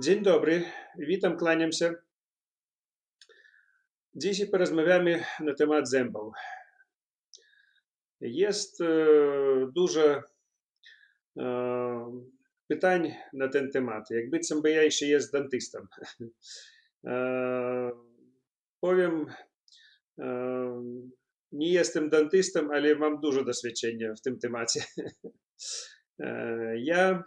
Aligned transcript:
Dzień 0.00 0.22
dobry, 0.22 0.64
witam, 0.98 1.36
kłaniam 1.36 1.72
się. 1.72 1.94
Dzisiaj 4.14 4.48
porozmawiamy 4.48 5.24
na 5.40 5.54
temat 5.54 5.88
zębów. 5.88 6.34
Jest 8.20 8.80
e, 8.80 8.86
dużo 9.74 10.22
e, 11.38 12.22
pytań 12.68 13.14
na 13.32 13.48
ten 13.48 13.70
temat. 13.70 14.10
Jak 14.10 14.30
być 14.30 14.48
by 14.62 14.70
ja 14.70 14.82
jeszcze 14.82 15.06
jest 15.06 15.32
dentystą. 15.32 15.78
E, 17.04 17.90
powiem, 18.80 19.26
e, 20.18 20.26
nie 21.52 21.72
jestem 21.72 22.10
dentystą, 22.10 22.72
ale 22.72 22.94
mam 22.94 23.20
dużo 23.20 23.44
doświadczenia 23.44 24.14
w 24.14 24.20
tym 24.20 24.38
temacie. 24.38 24.80
E, 26.20 26.72
ja 26.78 27.24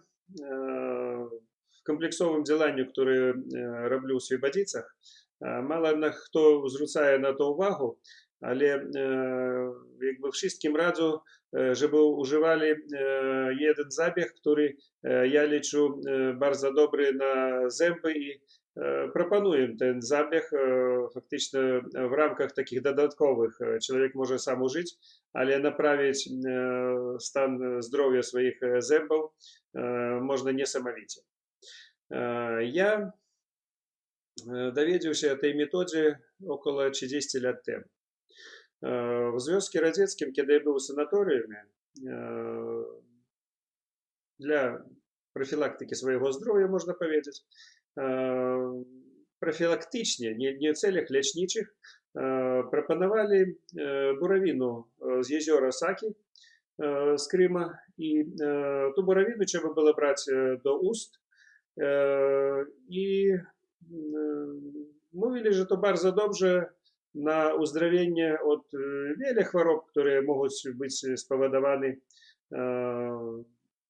e, 1.82 1.84
w 1.84 1.84
kompleksowym 1.84 2.46
działaniu, 2.46 2.86
które 2.88 3.34
robię 3.84 4.16
w 4.20 4.24
Свободицach, 4.24 4.96
mało 5.42 5.88
kto 6.30 6.70
zwraca 6.70 7.18
na 7.18 7.34
to 7.34 7.52
uwagę, 7.52 7.90
ale 8.42 8.66
jakby 10.02 10.32
wszystkim 10.34 10.76
radzę, 10.76 11.12
żeby 11.72 12.02
używali 12.02 12.68
jeden 13.60 13.92
zabieg, 13.92 14.34
który 14.34 14.76
ja 15.32 15.44
liczę 15.44 15.78
bardzo 16.36 16.74
dobry 16.74 17.14
na 17.14 17.62
zęby 17.70 18.14
i 18.14 18.42
proponuję 19.14 19.76
ten 19.80 20.02
zabieg 20.02 20.52
faktycznie 21.14 21.60
w 22.10 22.14
ramkach 22.14 22.52
takich 22.52 22.82
dodatkowych. 22.82 23.58
Człowiek 23.88 24.16
może 24.16 24.40
sam 24.40 24.62
użyć, 24.62 24.96
ale 25.34 25.60
naprawić 25.60 26.30
stan 27.20 27.82
zdrowia 27.82 28.24
swoich 28.24 28.62
zębów 28.80 29.32
można 30.22 30.52
niesamowicie. 30.52 31.22
Я 32.11 33.13
доведзіўся 34.47 35.33
этой 35.35 35.55
методе 35.55 36.21
около 36.45 36.91
30 36.91 37.43
лет 37.43 37.63
тем. 37.63 37.85
В 38.83 39.39
Звездке 39.39 39.81
Радецким, 39.81 40.33
когда 40.35 40.55
я 40.55 40.61
был 40.61 40.75
в 40.75 40.83
санаториуме, 40.83 41.65
для 44.39 44.85
профилактики 45.33 45.95
своего 45.95 46.33
здоровья, 46.33 46.67
можно 46.67 46.93
powiedzieć, 46.95 47.43
профилактичнее, 49.39 50.35
не, 50.35 50.53
не 50.59 50.73
в 50.73 50.77
целях 50.77 51.11
лечничих, 51.11 51.75
пропонували 52.71 53.57
буровину 54.21 54.87
з 55.21 55.31
єзера 55.31 55.73
Саки, 55.73 56.15
з 57.17 57.27
Крима, 57.27 57.79
і 57.97 58.25
ту 58.97 59.03
буровину 59.03 59.45
треба 59.45 59.75
було 59.75 59.93
брати 59.93 60.57
до 60.65 60.79
уст, 60.79 61.20
i 62.90 63.32
mówili, 65.14 65.54
że 65.54 65.66
to 65.66 65.78
bardzo 65.78 66.12
dobrze 66.12 66.66
na 67.16 67.54
uzdrowienie 67.54 68.38
od 68.44 68.72
wielu 69.18 69.44
chorób, 69.44 69.86
które 69.90 70.22
mogą 70.22 70.48
być 70.76 71.06
spowodowane 71.16 71.96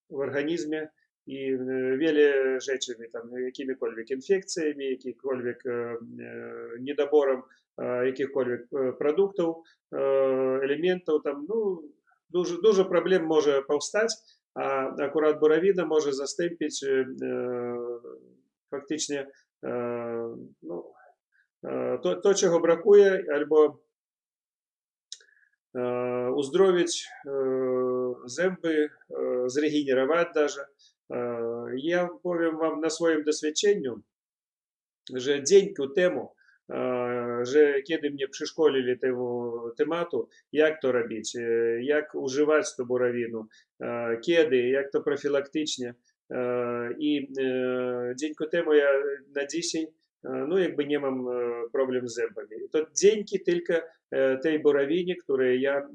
w 0.10 0.16
organizmie 0.16 0.90
i 1.28 1.58
wiele 1.98 2.60
rzeczy, 2.62 2.96
tam, 3.14 3.22
jakimikolwiek 3.46 4.10
infekcjami, 4.10 4.92
jakimkolwiek 4.92 5.64
niedoborem 6.80 7.42
jakichkolwiek 8.06 8.68
produktów, 8.98 9.56
elementów, 10.64 11.24
tam, 11.24 11.46
no, 11.50 11.82
dużo, 12.30 12.62
dużo 12.62 12.86
problem 12.86 13.26
może 13.26 13.62
powstać, 13.62 14.14
a 14.56 14.96
akurat 15.04 15.40
borawina 15.40 15.86
może 15.86 16.14
zastąpić 16.14 16.86
faktycznie 18.72 19.28
no, 20.64 20.94
to, 22.04 22.16
to, 22.16 22.34
czego 22.34 22.60
brakuje, 22.60 23.26
albo 23.34 23.82
uzdrowić 26.36 27.10
zęby, 28.26 28.90
zregenerować 29.46 30.28
даже. 30.36 30.66
Я 31.76 32.10
powiem 32.24 32.58
wam 32.58 32.82
na 32.82 32.90
swoim 32.90 33.24
doświadczeniu, 33.24 34.02
że 35.14 35.44
dzięki 35.44 35.84
temu, 35.96 36.36
że 37.42 37.82
kiedy 37.82 38.12
mnie 38.12 38.28
przeszkolili 38.28 39.00
tego 39.00 39.74
tematu, 39.78 40.30
jak 40.52 40.82
to 40.82 40.92
robić, 40.92 41.38
jak 41.82 42.16
używać 42.16 42.76
tą 42.76 42.86
burawinu, 42.86 43.48
kiedy, 44.26 44.70
jak 44.70 44.92
to 44.92 45.02
profilaktycznie. 45.02 45.94
I 47.00 47.34
dzięki 48.16 48.46
temu 48.52 48.74
ja 48.74 48.88
na 49.36 49.46
dzisiaj 49.46 49.88
ну, 50.24 50.60
якби 50.60 50.86
не 50.86 51.00
мам 51.00 51.28
проблем 51.72 52.08
з 52.08 52.14
зебами. 52.14 52.68
То 52.72 52.88
деньги 53.02 53.38
тільки 53.38 53.84
той 54.44 54.58
буравине, 54.58 55.16
который 55.16 55.60
я 55.60 55.90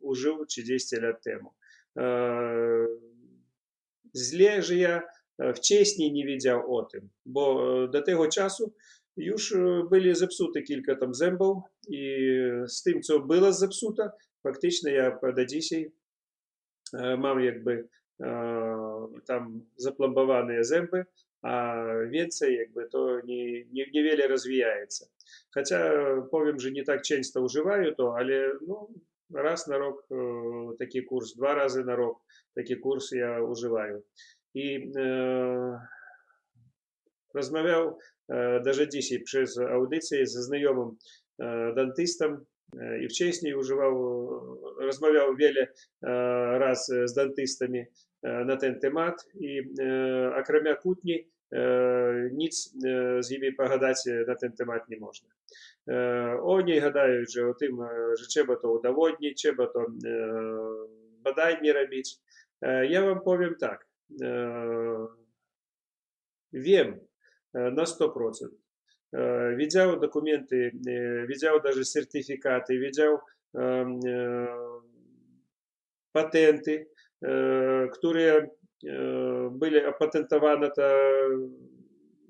ужил 0.00 0.46
чи 0.46 0.62
10 0.62 1.02
лет 1.02 1.16
тому. 1.22 1.52
Зле 4.12 4.62
же 4.62 4.76
я 4.76 5.08
вчесні 5.38 6.12
не 6.12 6.24
віддяв 6.24 6.70
отим, 6.70 7.10
бо 7.24 7.86
до 7.86 8.00
того 8.00 8.28
часу 8.28 8.74
już 9.16 9.54
byli 9.90 10.14
zepsute 10.14 10.62
kilka 10.62 10.96
tam 10.96 11.14
zębów 11.14 11.62
i 11.88 12.28
z 12.68 12.82
tym, 12.82 13.02
co 13.02 13.20
było 13.20 13.52
zepsute, 13.52 14.10
faktycznie 14.42 14.92
ja 14.92 15.18
do 15.36 15.44
dzisiaj 15.44 15.92
mam 17.18 17.40
jakby 17.40 17.88
tam 19.26 19.64
zaplombowane 19.76 20.64
zęby, 20.64 21.06
a 21.42 21.84
więcej 22.10 22.56
jakby 22.56 22.88
to 22.88 23.20
nie, 23.20 23.64
nie, 23.64 23.86
niewiele 23.94 24.28
rozwijaється. 24.28 25.06
Хоча 25.54 25.92
powiem, 26.30 26.60
że 26.60 26.70
nie 26.70 26.84
tak 26.84 27.02
często 27.02 27.42
używają 27.42 27.94
to, 27.94 28.16
ale 28.16 28.52
no, 28.66 28.88
raz 29.34 29.66
na 29.66 29.78
rok 29.78 30.08
taki 30.78 31.04
kurs, 31.04 31.34
dwa 31.34 31.54
razy 31.54 31.84
na 31.84 31.96
rok 31.96 32.18
taki 32.54 32.76
kurs 32.76 33.12
ja 33.12 33.42
używаю. 33.42 34.02
I 34.54 34.92
e, 34.96 35.80
rozmawiał 37.34 37.98
даже 38.64 38.88
dzisiaj 38.88 39.20
przez 39.20 39.58
audycję 39.58 40.26
ze 40.26 40.42
znajomym 40.42 40.96
dentystą 41.76 42.44
i 43.00 43.08
wcześniej 43.08 43.54
używał, 43.54 43.94
rozmawiał 44.78 45.36
wiele 45.36 45.66
raz 46.58 46.92
z 47.04 47.14
dentystami 47.14 47.84
na 48.22 48.56
ten 48.56 48.80
temat 48.80 49.26
i 49.40 49.62
окромя 50.36 50.76
kłótni 50.76 51.28
nic 52.32 52.74
z 53.20 53.30
nimi 53.30 53.52
pogadać 53.52 53.96
na 54.26 54.34
ten 54.34 54.52
temat 54.52 54.88
nie 54.88 54.98
można. 54.98 55.28
Oni 56.42 56.80
gadają, 56.80 57.22
że 57.34 57.48
o 57.48 57.54
tym, 57.54 57.78
że 58.20 58.26
trzeba 58.26 58.56
to 58.56 58.72
udowodnić, 58.72 59.42
trzeba 59.42 59.66
to 59.66 59.86
badań 61.22 61.70
robić. 61.72 62.16
Ja 62.88 63.02
wam 63.02 63.20
powiem 63.20 63.54
tak. 63.60 63.86
Wiem, 66.52 67.00
на 67.54 67.84
100%. 67.84 68.48
Widział 69.56 70.00
dokumenty, 70.00 70.72
widział 71.28 71.60
даже 71.60 71.84
сертификаты, 71.84 72.78
widział 72.78 73.18
patenty, 76.12 76.86
które 77.92 78.48
byli 79.50 79.84
opatentowane 79.84 80.70
ta 80.70 80.90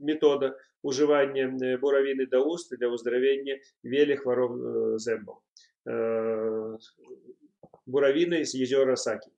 metoda 0.01 0.53
używania 0.83 1.53
burawiny 1.81 2.27
do 2.27 2.45
ust 2.45 2.77
dla 2.79 2.89
uzdrowienia 2.89 3.55
wielu 3.85 4.17
chorób 4.17 4.53
zębów. 4.97 5.37
Буравины 7.87 8.45
z 8.45 8.55
jeziora 8.55 8.97
Saki. 8.97 9.31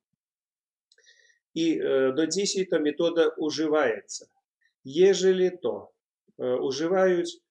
I 1.54 1.80
do 2.14 2.26
dzisiaj 2.26 2.66
ta 2.66 2.78
metoda 2.78 3.28
używaється. 3.36 4.26
Ежели 4.85 5.49
то 5.49 5.89
уживають, 6.37 7.41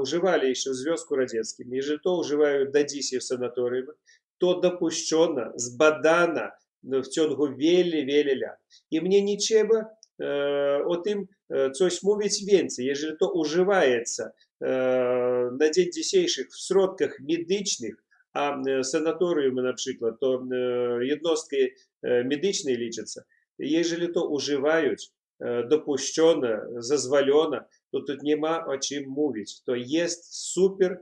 уживали 0.00 0.50
еще 0.50 0.70
в 0.70 0.74
Зв'язку 0.74 1.16
Радянським, 1.16 1.74
ежели 1.74 1.98
то 1.98 2.18
уживають 2.18 2.70
до 2.70 2.82
дісі 2.82 3.18
в 3.18 3.22
санаторіумі, 3.22 3.92
то 4.38 4.54
допущено, 4.54 5.52
збадано 5.56 6.50
в 6.82 7.08
ciągu 7.08 7.56
wiele, 7.56 8.04
wiele 8.04 8.34
lat. 8.34 8.58
I 8.90 9.00
mnie 9.00 9.22
nie 9.22 9.36
trzeba 9.36 9.84
e, 10.20 10.84
o 10.86 10.96
tym 10.96 11.26
coś 11.74 12.02
mówić 12.02 12.44
więcej. 12.44 12.86
Jeżeli 12.86 13.16
to 13.18 13.32
używaється 13.32 14.30
e, 14.62 15.50
na 15.60 15.70
dzień 15.70 15.92
dzisiejszy 15.92 16.44
w 16.44 16.56
środkach 16.66 17.20
medycznych, 17.20 17.94
a 18.32 18.62
sanatorium 18.82 19.54
na 19.54 19.72
przykład 19.72 20.14
to 20.20 20.46
e, 20.52 21.06
jednostki 21.06 21.56
medyczne 22.02 22.72
liczаться, 22.72 23.22
jeżeli 23.58 24.12
to 24.12 24.28
używają 24.28 24.94
допущено, 25.69 26.61
зазволено, 26.77 27.59
то 27.91 28.01
тут 28.01 28.23
нема 28.23 28.65
о 28.67 28.77
чим 28.77 29.09
mówić. 29.09 29.63
To 29.63 29.75
jest 29.75 30.51
super 30.53 30.99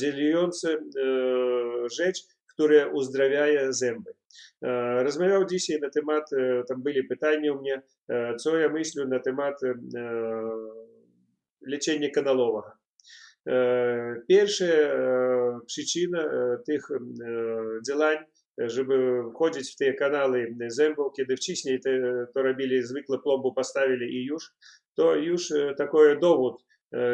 działająca 0.00 0.68
rzecz, 1.98 2.18
która 2.54 2.86
uzdrawia 2.86 3.72
zęby. 3.72 4.10
Rozmawiał 5.02 5.44
dzisiaj 5.44 5.80
na 5.80 5.90
temat, 5.90 6.30
tam 6.68 6.82
byli 6.82 7.04
pytania 7.04 7.52
u 7.52 7.60
mnie, 7.60 7.82
co 8.38 8.58
ja 8.58 8.68
myślę 8.68 9.06
na 9.06 9.18
temat 9.18 9.60
leczenia 11.60 12.10
kanalowego. 12.10 12.72
Pierwsza 14.28 14.64
przyczyna 15.66 16.24
tych 16.66 16.88
działań 17.88 18.16
żeby 18.66 19.22
wchodzić 19.34 19.72
w 19.72 19.76
te 19.76 19.94
kanały 19.94 20.56
zębów, 20.68 21.12
kiedy 21.16 21.36
wcześniej 21.36 21.80
to 22.34 22.42
robili 22.42 22.82
zwykle 22.82 23.18
plombu 23.18 23.54
postawili 23.54 24.16
i 24.16 24.24
już, 24.24 24.52
to 24.96 25.14
już 25.14 25.52
taki 25.76 25.96
dowód, 26.20 26.64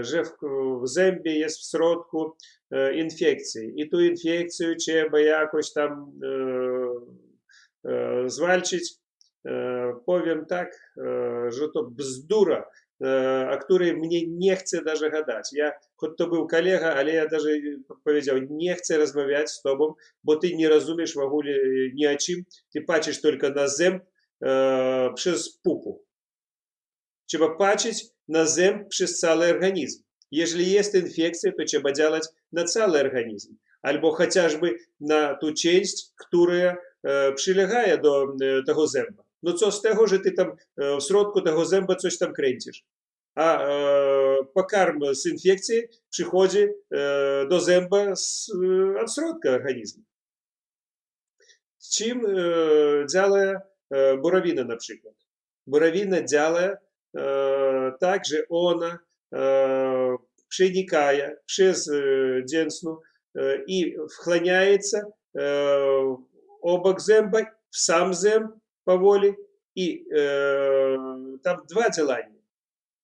że 0.00 0.25
w, 0.25 0.32
w 0.82 0.88
zębie 0.88 1.38
jest 1.38 1.58
w 1.58 1.70
środku 1.70 2.37
infekcji. 2.94 3.73
I 3.76 3.91
tu 3.91 4.00
infekcję 4.00 4.76
trzeba 4.76 5.20
jakoś 5.20 5.73
tam 5.73 6.12
zwalczyć. 8.26 8.94
Powiem 10.06 10.46
tak, 10.46 10.94
że 11.49 11.69
to 11.75 11.91
bzdura, 11.91 12.64
o 13.50 13.58
której 13.58 13.96
mnie 13.96 14.29
nie 14.29 14.56
chce 14.56 14.82
даже 14.82 15.11
gadać. 15.11 15.49
Ja, 15.52 15.73
choć 16.05 16.17
to 16.19 16.27
był 16.27 16.47
kolega, 16.49 16.95
ale 16.95 17.12
ja 17.12 17.29
даже 17.29 17.49
powiedział, 18.05 18.37
nie 18.51 18.75
chcę 18.75 18.99
rozmawiać 18.99 19.51
z 19.51 19.62
tobą, 19.62 19.95
bo 20.25 20.37
ty 20.37 20.56
nie 20.56 20.69
rozumiesz 20.69 21.15
w 21.15 21.19
ogóle 21.19 21.53
ni 21.95 22.06
o 22.06 22.17
czym, 22.17 22.45
ty 22.73 22.83
patrzysz 22.83 23.21
tylko 23.21 23.51
na 23.51 23.69
zęb 23.69 24.03
e, 24.43 25.11
przez 25.15 25.59
pupu. 25.59 26.05
Trzeba 27.27 27.56
patrzeć 27.56 28.05
na 28.29 28.47
zęb 28.47 28.89
przez 28.89 29.19
cały 29.19 29.47
organizm. 29.47 30.03
Jeżeli 30.31 30.73
jest 30.73 30.95
infekcja, 30.95 31.53
to 31.53 31.65
trzeba 31.65 31.93
działać 31.93 32.25
na 32.53 32.65
cały 32.65 33.01
organizm. 33.01 33.56
Albo 33.83 34.12
chociażby 34.12 34.75
na 35.01 35.35
tą 35.35 35.53
część, 35.53 36.06
która 36.17 36.77
e, 37.05 37.33
przylega 37.33 37.97
do 37.97 38.25
e, 38.25 38.62
tego 38.67 38.87
zęba. 38.87 39.25
No 39.43 39.53
co 39.53 39.73
z 39.73 39.83
tego, 39.83 40.06
że 40.06 40.19
ty 40.19 40.33
tam 40.33 40.53
w 40.77 41.03
środku 41.09 41.43
tego 41.43 41.65
zęba 41.65 41.97
coś 41.97 42.19
tam 42.19 42.33
kręcisz? 42.33 42.85
A 42.85 43.04
e, 43.38 44.44
pokarm 44.54 45.14
z 45.14 45.26
infekcji 45.26 45.82
przychodzi 46.10 46.62
e, 46.62 47.46
do 47.50 47.60
zęba 47.60 48.16
z, 48.16 48.50
od 49.02 49.14
środka 49.14 49.50
organizmu. 49.50 50.04
Z 51.78 51.96
czym 51.96 52.26
e, 52.26 52.32
działa 53.12 53.42
e, 53.90 54.16
borowina 54.16 54.64
na 54.64 54.76
przykład? 54.76 55.14
Borowina 55.66 56.22
działa 56.22 56.60
e, 56.62 56.78
tak, 58.00 58.26
że 58.26 58.36
ona 58.48 58.98
e, 59.34 60.16
przenikaje 60.48 61.36
przez 61.46 61.88
e, 61.88 61.92
dzięsnu 62.44 63.00
e, 63.36 63.64
i 63.66 63.96
wchłaniaється 64.12 65.02
e, 65.38 65.42
obok 66.62 67.00
zęba, 67.00 67.38
w 67.70 67.78
sam 67.78 68.14
zęb 68.14 68.52
powoli, 68.84 69.34
i 69.76 70.06
e, 70.16 71.38
там 71.42 71.56
два 71.70 71.90
działania. 71.90 72.33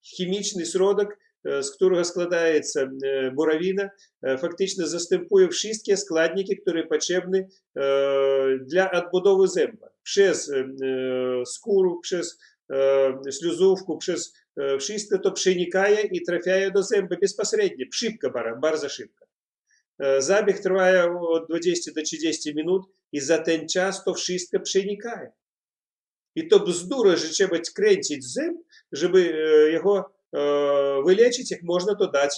хімічний 0.03 0.65
сродок, 0.65 1.09
е, 1.47 1.63
з 1.63 1.71
которого 1.71 2.05
складається 2.05 2.91
е, 3.05 3.31
буравіна, 3.31 3.91
е, 4.25 4.37
фактично 4.37 4.87
застимпує 4.87 5.47
в 5.47 5.53
шістки 5.53 5.97
складники, 5.97 6.63
які 6.67 6.83
потрібні 6.89 7.47
для 8.61 8.91
відбудови 8.95 9.47
земля. 9.47 9.91
Через 10.03 10.53
скуру, 11.45 12.01
через 12.05 12.39
слюзовку, 13.31 13.99
через 14.03 14.33
вшистка, 14.79 15.19
то 15.19 15.33
пшенікає 15.33 16.09
і 16.13 16.21
трафяє 16.21 16.71
до 16.71 16.83
земби 16.83 17.19
безпосередньо. 17.21 17.87
Пшипка 17.91 18.29
бара, 18.29 18.55
барза 18.55 18.89
шибка. 18.89 19.27
Забіг 20.19 20.63
триває 20.63 21.09
від 21.09 21.47
20 21.49 21.95
до 21.95 22.03
30 22.03 22.55
минут, 22.55 22.83
і 23.13 23.21
за 23.21 23.39
той 23.39 23.67
час 23.67 24.03
то 24.03 24.13
вшистка 24.13 24.59
пшенікає. 24.59 25.33
I 26.35 26.49
to 26.49 26.61
bzdura, 26.61 27.17
że 27.17 27.29
trzeba 27.29 27.57
kręcić 27.75 28.33
zęb, 28.33 28.61
żeby 28.93 29.21
jego 29.73 30.15
wyleczyć, 31.07 31.51
jak 31.51 31.63
można 31.63 31.95
to 31.95 32.11
dać 32.11 32.37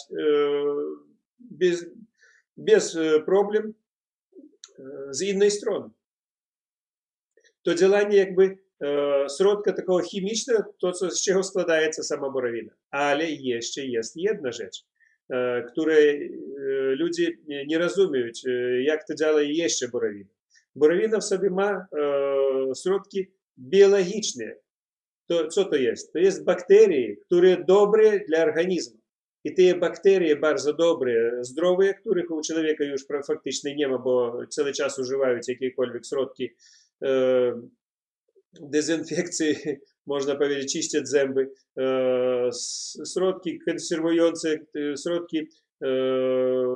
без, 1.38 1.86
без 2.56 2.98
проблем 3.26 3.74
z 5.10 5.22
innej 5.22 5.50
strony. 5.50 5.90
To 7.62 7.74
działanie 7.74 8.16
jakby 8.16 8.58
środka 9.36 9.72
takiego 9.72 9.98
chemicznego, 9.98 10.64
to 10.80 10.92
co, 10.92 11.10
z 11.10 11.24
czego 11.24 11.42
składaється 11.42 12.02
sama 12.02 12.30
borowina. 12.30 12.72
Ale 12.90 13.30
jeszcze 13.30 13.86
jest 13.86 14.16
jedna 14.16 14.52
rzecz, 14.52 14.84
której 15.72 16.38
ludzie 16.98 17.30
nie 17.66 17.78
rozumieją, 17.78 18.26
jak 18.82 19.06
to 19.06 19.14
działa 19.14 19.42
jeszcze 19.42 19.88
borowina. 19.88 20.30
Borowina 20.74 21.18
w 21.18 21.24
sobie 21.24 21.50
ma 21.50 21.86
środki 22.82 23.26
Біологічне, 23.62 24.56
То, 25.28 25.50
что 25.50 25.64
то 25.64 25.76
есть? 25.76 26.12
То 26.12 26.18
есть 26.18 26.44
бактерии, 26.44 27.14
которые 27.14 27.64
добрые 27.64 28.24
для 28.26 28.42
організму. 28.42 28.98
І 29.44 29.50
ті 29.50 29.74
бактерії 29.74 30.34
дуже 30.34 30.72
добрі, 30.72 31.30
здорові, 31.40 31.86
яких 31.86 32.30
у 32.30 32.42
чоловіка 32.42 32.84
вже 32.94 33.22
фактично 33.22 33.74
нема, 33.74 33.98
бо 33.98 34.44
цілий 34.48 34.72
час 34.72 34.98
уживають 34.98 35.48
якісь 35.48 35.74
сродки 36.02 36.50
е, 37.04 37.54
дезінфекції, 38.60 39.80
можна 40.06 40.34
повірити, 40.34 40.66
чистять 40.66 41.06
зуби, 41.06 41.48
е, 41.78 42.48
сродки 43.04 43.58
консервуються, 43.66 44.58
е, 44.76 44.96
сродки 44.96 45.48
е, 45.84 46.66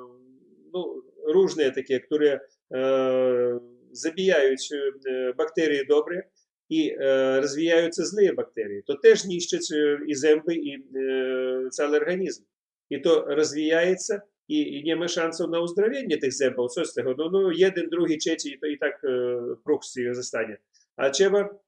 ну, 0.75 1.03
ружні 1.35 1.71
такі, 1.71 1.93
які 1.93 2.39
е, 2.75 3.61
забігають 3.93 4.69
е, 5.07 5.33
бактерії 5.39 5.85
добрі 5.85 6.23
і 6.69 6.97
е, 7.01 7.41
розвіяються 7.41 8.05
злі 8.05 8.33
бактерії, 8.33 8.83
то 8.87 8.95
теж 8.95 9.25
ніщать 9.25 9.69
е, 9.73 9.99
і 10.07 10.15
земби, 10.15 10.55
і 10.55 10.99
е, 10.99 11.69
цілий 11.71 12.01
організм. 12.01 12.45
І 12.89 12.99
то 12.99 13.25
розвіяється, 13.29 14.23
і, 14.49 14.59
і 14.59 14.85
немає 14.85 15.09
шансів 15.09 15.49
на 15.49 15.61
уздоровлення 15.61 16.17
тих 16.17 16.33
зембів. 16.33 16.71
Що 16.71 16.85
цього? 16.85 17.15
Ну, 17.19 17.31
ну 17.33 17.47
один, 17.49 17.89
другий, 17.91 18.17
третій, 18.17 18.49
і, 18.49 18.73
і 18.73 18.77
так 18.77 19.01
е, 19.05 19.41
прух 19.65 19.81
застане. 20.13 20.59
А 20.97 21.11
треба 21.11 21.59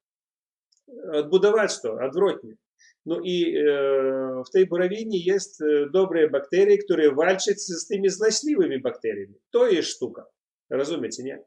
відбудувати 1.15 1.69
що? 1.69 1.99
Отвратні. 2.03 2.55
Ну 3.05 3.21
і 3.25 3.57
е, 3.57 3.73
в 4.47 4.53
той 4.53 4.65
буровине 4.65 5.19
есть 5.35 5.63
добрые 5.93 6.29
бактерии, 6.29 6.77
которые 6.77 7.11
вальчатся 7.11 7.75
с 7.75 7.87
теми 7.87 8.09
злочливыми 8.09 8.77
бактериями. 8.77 9.35
То 9.51 9.67
есть 9.67 9.89
штука. 9.89 10.27
Разумеете, 10.69 11.23
нет? 11.23 11.41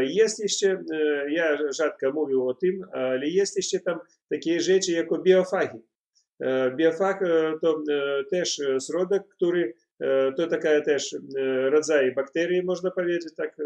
Jest 0.00 0.42
jeszcze, 0.42 0.84
ja 1.28 1.72
rzadko 1.72 2.12
mówię 2.12 2.38
o 2.38 2.54
tym, 2.54 2.84
ale 2.92 3.28
jest 3.28 3.56
jeszcze 3.56 3.80
tam 3.80 3.98
takie 4.30 4.60
rzeczy 4.60 4.92
jak 4.92 5.22
biofagi. 5.22 5.78
Biofag 6.76 7.20
to 7.62 7.82
też 8.30 8.60
środek, 8.86 9.22
który 9.28 9.74
to 10.36 10.46
taka 10.46 10.80
też 10.80 11.16
rodzaj 11.70 12.14
bakterii, 12.14 12.62
można 12.62 12.90
powiedzieć 12.90 13.34
tak 13.36 13.56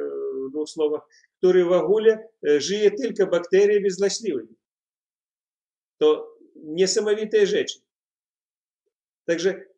w 0.46 0.50
dwóch 0.50 0.68
słowach, 0.68 1.02
który 1.38 1.64
w 1.64 1.72
ogóle 1.72 2.28
żyje 2.42 2.90
tylko 2.90 3.26
bakteriami 3.26 3.90
złośliwymi. 3.90 4.54
To 5.98 6.36
niesamowite 6.56 7.46
rzeczy. 7.46 7.78
Także 9.26 9.54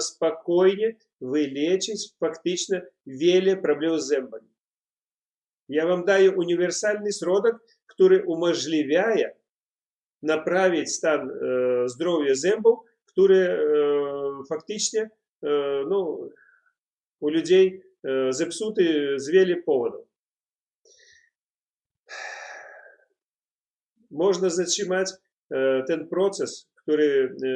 spokojnie 0.00 0.96
вылечить 1.20 2.14
фактично 2.18 2.82
wiele 3.06 3.56
проблем 3.56 4.00
z 4.00 4.06
zębami. 4.06 4.48
Ja 5.68 5.86
wam 5.86 6.04
daję 6.04 6.30
uniwersalny 6.30 7.12
środek, 7.12 7.56
który 7.86 8.24
umożliwia 8.24 9.14
naprawić 10.22 10.92
stan 10.92 11.30
e, 11.30 11.88
zdrowia 11.88 12.34
zębów, 12.34 12.78
który 13.06 13.36
e, 13.36 13.58
faktycznie 14.48 15.00
e, 15.00 15.10
no, 15.88 16.18
u 17.20 17.28
ludzi 17.28 17.80
e, 18.04 18.32
zepsuty 18.32 19.14
z 19.16 19.30
wielu 19.30 19.62
powodów. 19.62 20.06
Można 24.10 24.50
zatrzymać 24.50 25.10
e, 25.10 25.25
ten 25.88 26.08
proces, 26.08 26.68
który 26.82 27.36
e, 27.44 27.48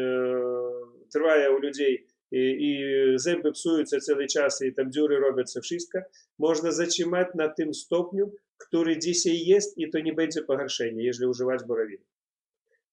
trwa 1.12 1.50
u 1.56 1.58
ludzi 1.58 2.06
i, 2.32 2.38
i 2.60 2.84
zęby 3.18 3.52
psują 3.52 3.84
cały 3.84 4.26
czas 4.26 4.62
i 4.62 4.74
tam 4.74 4.92
dziury 4.92 5.18
robią 5.18 5.44
wszystko, 5.62 5.98
można 6.38 6.72
zatrzymać 6.72 7.28
na 7.34 7.48
tym 7.48 7.74
stopniu, 7.74 8.32
który 8.58 8.98
dzisiaj 8.98 9.46
jest 9.46 9.78
i 9.78 9.90
to 9.90 9.98
nie 9.98 10.12
będzie 10.12 10.42
pogorszenie, 10.42 11.04
jeżeli 11.04 11.30
używać 11.30 11.64
borowiny. 11.64 12.04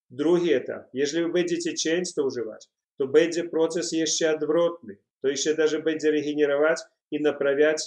Drugi 0.10 0.54
etap, 0.54 0.84
jeżeli 0.94 1.32
będziecie 1.32 1.74
często 1.74 2.25
używać, 2.25 2.68
to 2.98 3.08
będzie 3.08 3.44
proces 3.44 3.92
jeszcze 3.92 4.36
odwrotny. 4.36 4.98
To 5.22 5.27
jeszcze 5.27 5.56
даже 5.56 5.82
będzie 5.82 6.12
regenerować 6.12 6.80
i 7.12 7.22
naprawiać 7.22 7.84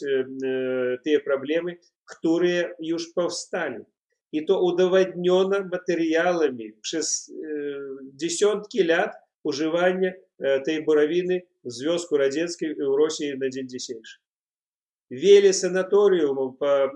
te 1.04 1.20
problemy, 1.20 1.76
które 2.04 2.74
już 2.80 3.12
powstali. 3.12 3.76
I 3.76 3.99
to 4.46 4.62
udowodniono 4.62 5.56
materiałami 5.72 6.72
przez 6.72 7.32
dziesiątki 8.14 8.84
lat 8.84 9.12
używania 9.42 10.12
tej 10.66 10.84
borowiny 10.84 11.42
w 11.64 11.72
Związku 11.72 12.16
Radzieckim 12.16 12.70
i 12.70 12.74
w 12.74 12.98
Rosji 12.98 13.38
na 13.38 13.50
dzień 13.50 13.68
dzisiejszy. 13.68 14.18
wiele 15.10 15.52
sanatoriumów 15.52 16.58
po 16.58 16.90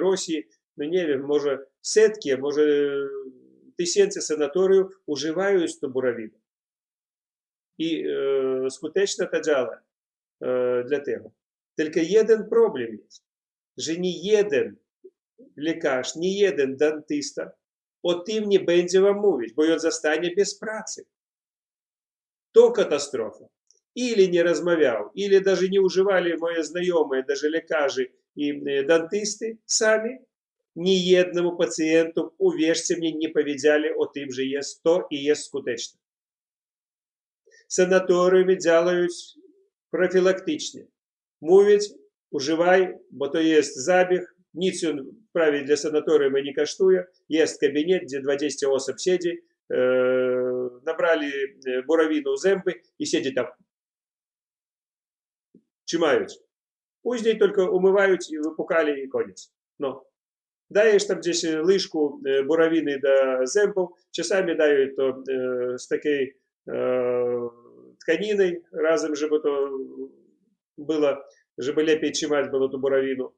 Rosji, 0.00 0.44
no 0.76 0.84
nie 0.84 1.06
wiem, 1.06 1.26
może 1.26 1.58
setki, 1.82 2.38
może 2.38 2.62
tysięcy 3.76 4.20
sanatoriów 4.20 5.00
używają 5.06 5.66
to 5.80 5.88
burawiny. 5.88 6.40
I 7.78 8.08
e, 8.08 8.70
skutecznie 8.70 9.26
to 9.26 9.40
działa 9.40 9.80
e, 10.42 10.84
dla 10.84 11.00
tego. 11.00 11.30
Tylko 11.76 12.00
jeden 12.00 12.48
problem 12.48 12.98
jest, 13.04 13.24
że 13.76 13.98
nie 15.35 15.45
jeden 15.45 15.65
lekarz, 15.65 16.15
nie 16.15 16.39
jeden 16.39 16.77
dentysta 16.77 17.51
o 18.03 18.13
tym 18.13 18.49
nie 18.49 18.59
będzie 18.59 19.01
wam 19.01 19.17
mówić, 19.17 19.53
bo 19.53 19.63
on 19.63 19.79
zostanie 19.79 20.31
bez 20.37 20.59
pracy. 20.59 21.05
To 22.51 22.71
katastrofa. 22.71 23.45
Или 23.95 24.27
не 24.27 24.43
размовлял, 24.43 25.11
или 25.15 25.39
даже 25.39 25.69
не 25.69 25.79
уживали 25.79 26.37
мои 26.37 26.63
знакомые, 26.63 27.23
даже 27.27 27.49
лекари 27.49 28.13
и 28.35 28.53
дантисты 28.83 29.59
сами, 29.65 30.25
ни 30.75 31.13
одному 31.15 31.57
пациенту, 31.57 32.33
уверьте 32.37 32.95
мне, 32.95 33.11
не 33.11 33.27
поведяли 33.27 33.89
о 33.89 34.05
тим 34.05 34.31
же 34.31 34.43
есть 34.43 34.81
то 34.83 35.07
и 35.09 35.17
есть 35.17 35.43
скутечно. 35.43 35.99
Санаторіями 37.67 38.55
делають 38.55 39.37
профілактичні. 39.89 40.87
Мовять, 41.41 41.95
уживай, 42.31 42.99
бо 43.09 43.27
то 43.27 43.41
є 43.41 43.61
забіг, 43.61 44.34
Ніц 44.55 44.83
він 44.83 45.01
вправі 45.29 45.61
для 45.61 45.77
санаторіума 45.77 46.41
не 46.41 46.53
коштує. 46.53 47.07
Є 47.29 47.45
кабінет, 47.61 48.03
де 48.07 48.19
20 48.19 48.69
осіб 48.69 48.99
сидять, 48.99 49.39
е, 49.71 49.77
набрали 50.85 51.31
буровину 51.87 52.33
в 52.33 52.37
земби 52.37 52.81
і 52.97 53.05
сидять 53.05 53.35
там. 53.35 53.47
Чимають. 55.85 56.41
Później 57.03 57.39
tylko 57.39 57.71
umywaють 57.71 58.31
і 58.31 58.37
wypukali 58.37 59.03
i 59.03 59.07
koniec. 59.07 59.51
No. 59.79 60.05
Dajesz 60.69 61.07
tam 61.07 61.19
gdzieś 61.19 61.43
łyżku 61.43 62.21
burawiny 62.47 62.99
do 62.99 63.47
zębów, 63.47 63.89
czasami 64.11 64.57
dają 64.57 64.87
to 64.97 65.23
z 65.77 65.87
takiej 65.87 66.37
тканиной 68.01 68.63
разом, 68.71 69.15
żeby 69.15 69.39
to 69.39 69.69
było, 70.77 71.17
żeby 71.57 71.83
lepiej 71.83 72.11
trzymać 72.11 72.49
było 72.49 72.69
tu 72.69 72.79
burawinu. 72.79 73.31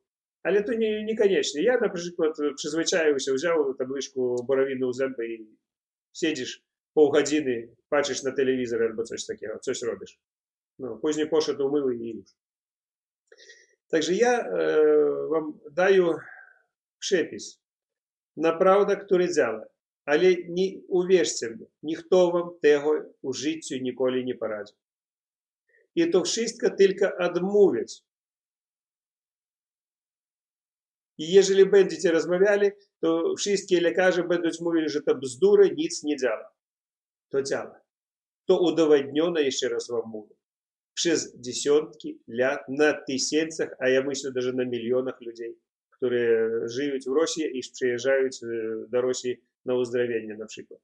Але 0.43 0.61
то 0.61 0.73
не, 0.73 1.03
не 1.03 1.15
конечно. 1.15 1.61
Я, 1.61 1.79
наприклад, 1.79 2.35
призвичаюся, 2.61 3.33
взяв 3.33 3.77
табличку 3.77 4.43
боровину 4.43 4.87
у 4.87 4.91
зęby 4.91 5.23
і 5.23 5.47
сидиш 6.11 6.63
півгодини, 6.95 7.69
бачиш 7.91 8.23
на 8.23 8.31
телевізорі 8.31 8.85
або 8.85 9.05
щось 9.05 9.25
таке, 9.25 9.57
щось 9.61 9.83
робиш. 9.83 10.19
Ну, 10.79 10.97
Później 10.97 11.29
poszedł, 11.29 11.65
umył 11.65 11.91
i 11.91 12.09
już. 12.09 12.29
Także 13.87 14.13
ja 14.13 14.39
e, 14.39 15.27
wam 15.27 15.59
daję 15.71 16.15
przepis. 16.99 17.59
Naprawdę, 18.37 18.97
który 18.97 19.33
działa. 19.33 19.65
Але 20.05 20.35
не, 20.47 20.81
уверьте 20.87 21.49
мне, 21.49 21.65
ніхто 21.83 22.31
вам 22.31 22.57
tego 22.61 23.05
у 23.21 23.33
життю 23.33 23.75
ніколи 23.77 24.23
не 24.23 24.33
порадить. 24.33 24.75
І 25.95 26.05
то 26.05 26.23
wszystko 26.23 26.69
tylko 26.69 27.05
odmówić. 27.19 28.03
I 31.17 31.33
jeżeli 31.33 31.65
będziecie 31.65 32.11
rozmawiali, 32.11 32.71
to 32.99 33.33
wszystkie 33.37 33.81
lekarze 33.81 34.23
będą 34.23 34.49
mówili, 34.61 34.89
że 34.89 35.01
to 35.01 35.15
bzdura, 35.15 35.67
nic 35.67 36.03
nie 36.03 36.17
działa. 36.17 36.49
To 37.29 37.43
działa. 37.43 37.81
To 38.45 38.59
udowodnione, 38.59 39.43
jeszcze 39.43 39.69
raz 39.69 39.89
wam 39.89 40.09
mówię, 40.09 40.35
przez 40.93 41.39
dziesiątki 41.39 42.19
lat, 42.27 42.59
na 42.69 42.93
tysiącach, 42.93 43.75
a 43.79 43.89
ja 43.89 44.03
myślę 44.03 44.31
даже 44.31 44.53
na 44.53 44.65
milionach 44.65 45.21
ludzi, 45.21 45.43
które 45.89 46.49
żyją 46.69 46.99
w 47.07 47.15
Rosji 47.15 47.57
i 47.57 47.61
przyjeżdżają 47.73 48.29
do 48.89 49.01
Rosji 49.01 49.41
на 49.65 49.75
уздоровлення, 49.75 50.35
наприклад. 50.35 50.79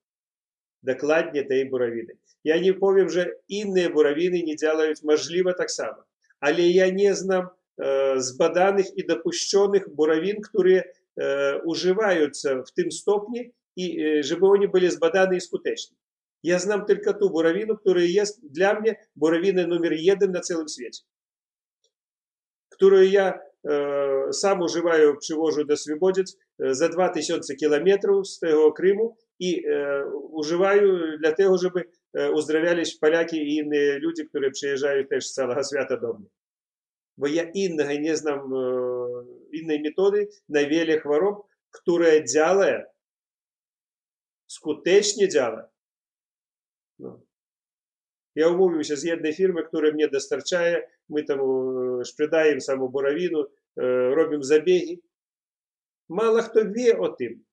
Докладні 0.84 1.44
tej 1.44 1.66
буравіни. 1.66 2.14
Я 2.44 2.62
не 2.62 2.74
повім, 2.74 3.10
що 3.10 3.26
інші 3.48 3.90
буравіни 3.90 4.44
не 4.48 4.56
делають 4.56 5.04
можливо 5.04 5.54
так 5.54 5.72
само. 5.72 6.04
Але 6.40 6.62
я 6.62 6.92
не 6.92 7.14
знам 7.14 7.50
е, 7.82 8.20
збаданих 8.20 8.98
і 8.98 9.04
допущених 9.04 9.90
буравін, 9.96 10.38
які 10.54 10.84
е, 11.22 11.56
уживаються 11.66 12.56
в 12.56 12.72
тим 12.76 12.92
стопні, 12.92 13.52
і 13.76 14.02
е, 14.02 14.24
щоб 14.24 14.40
вони 14.40 14.68
були 14.68 14.90
збадані 14.90 15.38
і 15.38 15.40
скутечні. 15.40 15.98
Я 16.44 16.60
знам 16.60 16.86
тільки 16.86 17.14
ту 17.14 17.30
буравину, 17.30 17.80
яка 17.86 18.00
є 18.00 18.24
для 18.44 18.74
мене 18.74 18.96
буравина 19.16 19.68
номер 19.68 19.94
один 20.14 20.32
на 20.32 20.40
цілому 20.40 20.68
світі. 20.68 21.04
Которую 22.70 23.10
я 23.10 23.44
э, 23.64 24.32
сам 24.32 24.62
уживаю, 24.62 25.18
привожу 25.28 25.64
до 25.66 25.76
Свободец 25.76 26.38
э, 26.60 26.74
за 26.74 26.88
2000 26.88 27.56
кілометрів 27.56 28.26
з 28.26 28.38
того 28.38 28.72
Криму 28.72 29.18
і 29.40 29.66
э, 29.68 30.04
уживаю 30.12 31.18
для 31.18 31.32
того, 31.32 31.58
щоб 31.58 31.74
э, 32.14 32.30
уздравлялись 32.30 32.94
поляки 32.94 33.38
і 33.38 33.56
інші 33.56 34.00
люди, 34.00 34.22
які 34.34 34.50
приїжджають 34.60 35.10
теж 35.10 35.28
з 35.28 35.34
цілого 35.34 35.64
свята 35.64 35.96
до 35.96 36.14
мене. 36.14 36.26
воя-иннага 37.17 37.99
незнам 37.99 38.55
е, 38.55 38.63
іннай 39.53 39.79
методы 39.79 40.31
навеле 40.49 41.01
хвороб, 41.01 41.47
которая 41.71 42.23
дзялая 42.23 42.91
скутэчне 44.47 45.27
дзяла. 45.27 45.71
Ну. 46.99 47.23
Я 48.35 48.51
умовіўся 48.51 48.97
з 48.97 49.15
еднай 49.15 49.33
фірмы, 49.33 49.63
которая 49.63 49.93
мне 49.93 50.09
дастарчае, 50.09 50.91
Ми 51.09 51.23
там 51.23 51.41
э, 51.41 52.05
шпридаємо 52.05 52.61
саму 52.61 52.89
буравіну, 52.89 53.49
э, 53.77 54.15
робимо 54.15 54.43
забіги. 54.43 54.99
Мало 56.09 56.43
хто 56.43 56.65
ве 56.65 56.95
о 56.95 57.09
тым. 57.09 57.45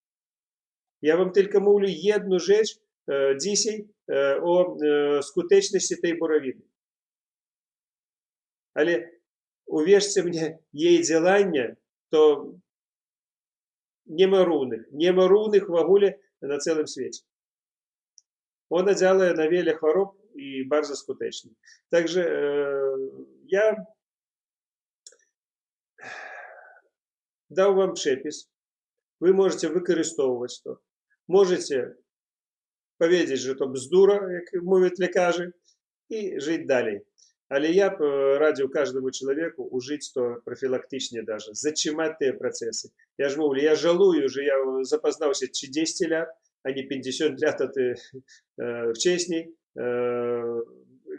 Я 1.02 1.16
вам 1.16 1.32
тільки 1.32 1.60
мовлю 1.60 1.86
єдну 1.88 2.40
жеч 2.40 2.80
е, 3.10 3.36
дісій 3.36 3.90
е, 4.08 4.40
о 4.44 4.78
е, 4.84 5.22
скутечності 5.22 5.96
тієї 5.96 6.20
буровини. 6.20 6.62
Але 8.74 9.21
увірте 9.67 10.23
мені, 10.23 10.59
її 10.73 11.03
ділання, 11.03 11.77
то 12.11 12.53
нема 14.07 14.45
рівних. 14.45 14.89
Нема 14.93 15.29
рівних 15.29 15.69
в 15.69 15.73
огулі 15.73 16.19
на 16.41 16.59
цілому 16.59 16.87
світі. 16.87 17.25
Вона 18.71 18.95
діляє 18.95 19.35
на 19.35 19.49
вілі 19.49 19.73
хвороб 19.73 20.09
і 20.35 20.65
дуже 20.65 20.95
скутечно. 20.95 21.51
Также 21.91 22.23
я 23.47 23.87
дав 27.49 27.75
вам 27.75 27.91
przepis. 27.91 28.49
Ви 29.21 29.33
можете 29.33 29.69
використовувати 29.69 30.55
то. 30.65 30.81
Можете 31.29 31.97
powiedzieć, 32.99 33.41
że 33.41 33.55
to 33.55 33.69
bzdura, 33.69 34.33
як 34.33 34.63
mówią 34.63 34.91
lekarze, 34.99 35.53
і 36.09 36.41
жити 36.41 36.65
далі. 36.65 37.01
Але 37.51 37.71
я 37.71 37.91
б 37.91 38.01
радив 38.39 38.71
кожному 38.73 39.11
чоловіку 39.11 39.63
ужити 39.63 40.07
то 40.15 40.37
профілактично 40.45 41.23
даже, 41.23 41.51
зачимати 41.55 42.27
ті 42.27 42.33
процеси. 42.33 42.89
Я 43.19 43.29
ж 43.29 43.39
мовлю, 43.39 43.63
я 43.63 43.75
жалую, 43.75 44.29
що 44.29 44.43
я 44.43 44.55
запознався 44.83 45.47
чи 45.49 45.71
10 45.71 46.11
лет, 46.11 46.29
а 46.63 46.71
не 46.71 46.83
50 46.83 47.43
лет 47.43 47.61
от 47.61 47.77
э, 47.77 48.93
вчесней. 48.93 49.55
Э, 49.77 50.61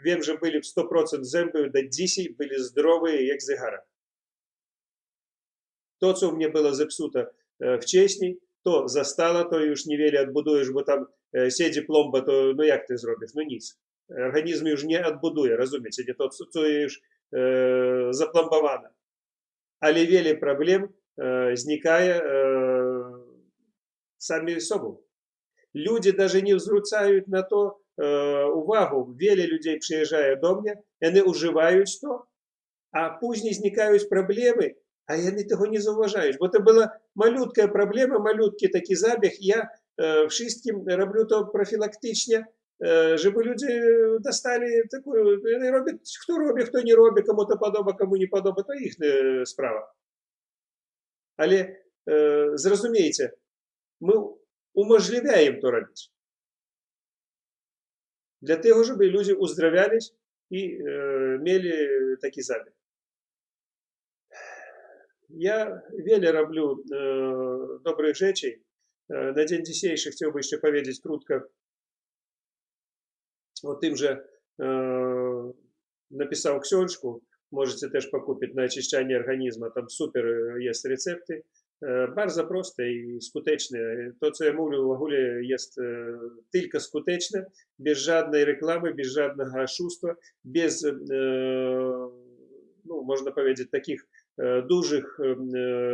wiem, 0.04 0.22
że 0.22 0.36
byli 0.36 0.60
w 0.60 0.66
100% 0.66 1.24
zęby, 1.24 1.70
do 1.70 1.82
dzisiaj 1.88 2.34
byli 2.38 2.62
zdrowe 2.62 3.22
jak 3.22 3.42
zegara. 3.42 3.82
To, 6.00 6.14
co 6.14 6.28
u 6.28 6.36
mnie 6.36 6.48
było 6.48 6.74
zepsute 6.74 7.26
wcześniej, 7.82 8.38
to 8.64 8.88
zostało, 8.88 9.44
to 9.44 9.60
już 9.60 9.86
niewiele 9.86 10.20
odbudujesz, 10.20 10.70
bo 10.70 10.82
tam 10.82 11.06
siedzi 11.58 11.82
plomba, 11.82 12.20
to 12.22 12.52
no 12.56 12.64
jak 12.64 12.86
ty 12.86 12.98
zrobisz? 12.98 13.34
No 13.34 13.42
nic. 13.42 13.78
Organizm 14.09 14.65
już 14.65 14.83
nie 14.83 15.05
odbuduje, 15.05 15.57
rozumiecie? 15.57 16.03
Nie 16.07 16.15
to, 16.15 16.29
co 16.29 16.67
już 16.67 17.01
e, 17.33 17.39
zaplombowane. 18.09 18.89
Ale 19.79 20.05
wiele 20.05 20.35
problem 20.35 20.87
e, 21.17 21.57
znikaje 21.57 22.15
e, 22.15 22.23
sami 24.17 24.61
sobą. 24.61 24.97
Ludzie 25.73 26.13
даже 26.13 26.41
nie 26.41 26.59
zwracają 26.59 27.21
na 27.27 27.43
to 27.43 27.83
увагу, 28.53 29.13
wiele 29.17 29.47
людей 29.47 29.79
przyjeżdżają 29.79 30.39
do 30.39 30.61
mnie, 30.61 30.77
вони 31.01 31.23
używaють 31.23 31.99
to, 32.01 32.27
a 32.91 33.09
później 33.09 33.53
znikają 33.53 33.99
problemy, 34.09 34.75
a 35.07 35.15
вони 35.15 35.43
tego 35.43 35.65
nie 35.67 35.81
zauważają, 35.81 36.33
bo 36.39 36.49
to 36.49 36.61
była 36.61 36.89
malutka 37.15 37.67
problema, 37.67 38.19
malutki 38.19 38.69
taki 38.69 38.95
zabieg, 38.95 39.33
ja 39.41 39.67
e, 39.97 40.27
wszystkim 40.27 40.85
robię 40.87 41.25
to 41.29 41.45
profilaktycznie, 41.45 42.45
e, 42.81 43.17
dostali 44.23 44.67
taką, 44.91 45.11
robią, 45.71 45.97
kto 46.23 46.37
robi, 46.37 46.63
kto 46.63 46.81
nie 46.81 46.95
robi, 46.95 47.23
komu 47.23 47.45
to 47.45 47.57
podoba, 47.57 47.93
komu 47.93 48.15
nie 48.15 48.27
podoba, 48.27 48.63
to 48.63 48.73
ich 48.73 48.95
e, 49.01 49.45
sprawa. 49.45 49.81
Ale 51.37 51.55
e, 51.55 51.75
zrozumiejcie, 52.53 53.31
my 54.01 54.13
umożliwiaем 54.73 55.59
to 55.61 55.71
robić. 55.71 56.13
для 58.43 58.57
того, 58.57 58.83
чтобы 58.83 59.05
люди 59.05 59.31
уздравлялись 59.31 60.13
и 60.49 60.75
э, 60.75 61.37
имели 61.37 62.17
такие 62.17 62.43
забег. 62.43 62.73
Ja 65.29 65.81
wiele 65.97 66.31
robię 66.31 66.61
dobrych 67.83 68.15
rzeczy. 68.15 68.59
Na 69.09 69.45
dzień 69.45 69.65
dzisiejszy 69.65 70.11
chciałbym 70.11 70.37
jeszcze 70.37 70.57
krótko 73.63 73.69
o 73.69 73.75
tym, 73.75 73.95
że 73.95 74.27
napisał 76.11 76.59
książkę. 76.59 77.13
Możecie 77.51 77.89
też 77.89 78.07
pokupić 78.07 78.53
na 78.53 78.63
oczyszczanie 78.63 79.17
organizmu. 79.17 79.71
Tam 79.75 79.89
super 79.89 80.25
jest 80.59 80.85
recepty. 80.85 81.43
Bardzo 82.15 82.47
proste 82.47 82.91
i 82.91 83.21
skuteczne. 83.21 83.79
To, 84.21 84.31
co 84.31 84.45
ja 84.45 84.53
mówię, 84.53 84.77
w 84.77 84.91
ogóle 84.91 85.17
jest 85.43 85.79
tylko 86.51 86.79
skuteczne, 86.79 87.45
bez 87.79 87.97
żadnej 87.97 88.45
reklamy, 88.45 88.93
bez 88.93 89.07
żadnego 89.07 89.61
oszustwa, 89.61 90.15
bez, 90.45 90.85
no, 92.85 93.01
można 93.01 93.31
powiedzieć, 93.31 93.69
takich 93.71 94.07
dużych 94.69 95.17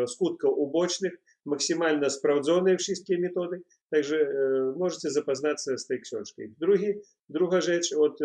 skutków 0.08 0.52
ubocznych, 0.58 1.14
maksymalnie 1.46 2.10
sprawdzone 2.10 2.78
wszystkie 2.78 3.20
metody. 3.20 3.62
Także 3.92 4.34
możecie 4.78 5.10
zapoznаться 5.10 5.78
z 5.78 5.88
tej 5.88 6.02
książką. 6.02 6.42
Drugi, 6.60 6.94
druga 7.30 7.62
rzecz, 7.62 7.94
od 7.94 8.20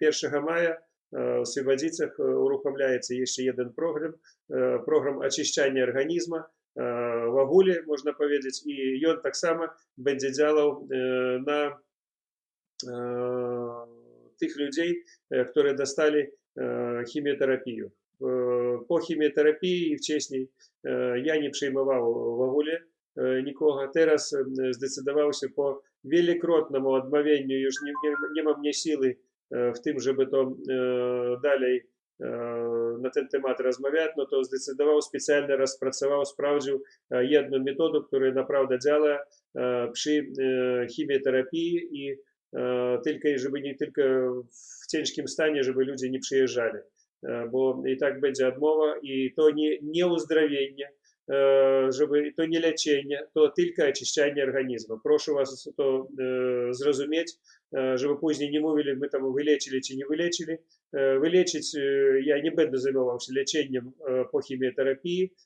1 0.00 0.42
maja 0.44 0.76
w 1.12 1.48
Свободицах 1.48 2.18
uruchamiается 2.18 3.14
jeszcze 3.14 3.42
jeden 3.42 3.72
program, 3.72 4.12
program 4.84 5.18
oczyszczania 5.18 5.84
organizmu 5.84 6.36
w 7.32 7.38
ogóle, 7.38 7.82
można 7.86 8.12
powiedzieć, 8.12 8.62
i 8.66 9.06
on 9.06 9.20
tak 9.22 9.36
samo 9.36 9.64
będzie 9.98 10.32
działał 10.32 10.88
na 11.46 11.78
tych 14.40 14.58
ludzi, 14.58 15.02
którzy 15.50 15.74
dostali 15.74 16.26
chemioterapię. 17.14 17.90
Po 18.88 18.98
chemioterapii 19.08 19.96
wcześniej 19.98 20.48
ja 21.24 21.36
nie 21.40 21.50
przyjmował 21.50 22.14
w 22.36 22.40
ogóle 22.40 22.82
nikogo. 23.44 23.90
Teraz 23.94 24.36
się 25.40 25.48
po 25.56 25.82
wielokrotnemu 26.04 26.90
odmawianiu, 26.90 27.58
już 27.58 27.74
nie, 27.82 27.92
nie, 28.04 28.16
nie 28.36 28.42
mam 28.42 28.62
nie 28.62 28.74
siły 28.74 29.16
w 29.50 29.80
tym, 29.84 30.00
żeby 30.00 30.26
to 30.26 30.56
dalej 31.42 31.86
na 33.00 33.10
ten 33.10 33.28
temat 33.28 33.60
rozmawiać, 33.60 34.10
no 34.16 34.26
to 34.26 34.44
zdecydował 34.44 35.02
specjalnie 35.02 35.56
rozpracował, 35.56 36.24
sprawdził 36.24 36.82
jedną 37.10 37.58
metodę, 37.58 37.98
która 38.06 38.32
naprawdę 38.32 38.78
działa 38.78 39.18
przy 39.92 40.26
chemioterapii 40.96 41.88
i 41.92 42.16
tylko, 43.04 43.28
żeby 43.36 43.60
nie 43.60 43.74
tylko 43.74 44.02
w 44.82 44.86
ciężkim 44.90 45.28
stanie, 45.28 45.62
żeby 45.64 45.84
ludzie 45.84 46.10
nie 46.10 46.18
przyjeżdżali, 46.18 46.78
bo 47.52 47.82
i 47.86 47.96
tak 47.96 48.20
będzie 48.20 48.48
odmowa 48.48 48.94
i 49.02 49.32
to 49.36 49.50
nie, 49.50 49.78
nie 49.82 50.06
uzdrowienie, 50.06 50.88
żeby 51.88 52.32
to 52.36 52.46
nie 52.46 52.60
leczenie, 52.60 53.22
to 53.34 53.50
tylko 53.50 53.86
oczyszczanie 53.88 54.44
organizmu. 54.44 55.00
Proszę 55.02 55.32
was 55.32 55.70
to 55.76 56.08
zrozumieć, 56.70 57.32
żeby 57.94 58.16
później 58.16 58.50
nie 58.50 58.60
mówili, 58.60 58.96
my 58.96 59.08
tam 59.08 59.22
вылечили 59.22 59.80
czy 59.86 59.96
nie 59.96 60.06
вылечили. 60.06 60.58
Вылечить 60.92 61.74
я 62.24 62.40
не 62.40 62.78
займал 62.78 63.18
się 63.20 63.32
leczeniem 63.32 63.92
по 64.32 64.40
химиотерапии, 64.40 65.32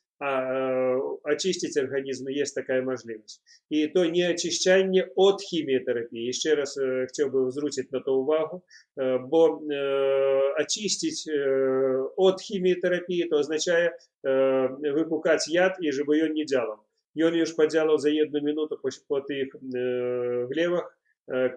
очистить 1.23 1.77
организм 1.77 2.27
есть 2.27 2.53
такая 2.53 2.83
возможность. 2.83 3.41
И 3.69 3.87
то 3.87 4.05
не 4.05 4.21
очищение 4.21 5.09
от 5.15 5.41
химиотерапии. 5.41 6.27
Еще 6.27 6.53
раз 6.53 6.77
хотел 7.07 7.29
бы 7.29 7.51
zwrócić 7.51 7.91
na 7.91 8.01
to 8.01 8.13
uwagę, 8.13 8.59
bo 9.27 9.61
очистить 10.57 11.27
от 12.17 12.41
химиотерапии 12.41 13.29
oznacza 13.31 13.89
wypukać 14.81 15.47
jad 15.49 15.73
i 15.81 15.91
żeby 15.91 16.23
on 16.23 16.33
nie 16.33 16.45
działał. 16.45 16.77
I 17.15 17.23
on 17.23 17.33
już 17.33 17.53
podziałał 17.53 17.97
za 17.97 18.09
jedną 18.09 18.41
minutę 18.41 18.75
po, 18.81 18.89
po 19.07 19.21
tych 19.21 19.47
glewach, 20.51 20.97